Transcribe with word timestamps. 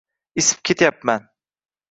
Isib 0.39 0.59
ketyapman 0.65 1.21